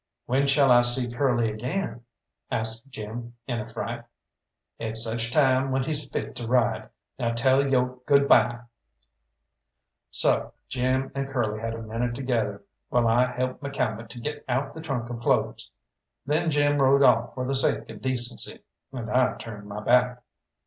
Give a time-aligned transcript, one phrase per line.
[0.25, 2.01] "When shall I see Curly again?"
[2.49, 4.03] asks Jim in a fright.
[4.79, 6.89] "At such time when he's fit to ride.
[7.19, 8.61] Now tell yo' good bye."
[10.09, 14.73] So Jim and Curly had a minute together while I helped McCalmont to get out
[14.73, 15.69] the trunk of clothes.
[16.25, 20.23] Then Jim rode off for the sake of decency, and I turned my back.